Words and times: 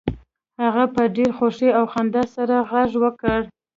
هغه 0.63 0.83
په 0.93 1.01
ډیره 1.15 1.33
خوښۍ 1.37 1.69
او 1.77 1.85
خندا 1.93 2.23
سره 2.35 2.55
غږ 2.71 2.91
وکړ 3.03 3.39